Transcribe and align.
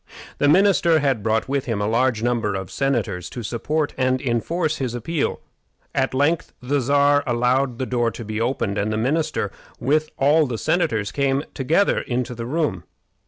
The 0.39 0.47
minister 0.49 0.97
had 0.97 1.21
brought 1.21 1.47
with 1.47 1.65
him 1.65 1.79
a 1.79 1.85
large 1.87 2.23
number 2.23 2.55
of 2.55 2.71
senators 2.71 3.29
to 3.29 3.43
support 3.43 3.93
and 3.99 4.19
enforce 4.19 4.77
his 4.77 4.95
appeal. 4.95 5.41
At 5.93 6.15
length 6.15 6.53
the 6.59 6.81
Czar 6.81 7.23
allowed 7.27 7.77
the 7.77 7.85
door 7.85 8.09
to 8.09 8.25
be 8.25 8.41
opened, 8.41 8.79
and 8.79 8.91
the 8.91 8.97
minister, 8.97 9.51
with 9.79 10.09
all 10.17 10.47
the 10.47 10.57
senators, 10.57 11.11
came 11.11 11.43
together 11.53 11.99
into 11.99 12.33
the 12.33 12.47
room. 12.47 12.83